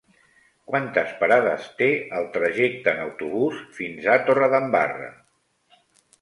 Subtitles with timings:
[0.69, 1.89] Quantes parades té
[2.19, 5.13] el trajecte en autobús fins a Torredembarra?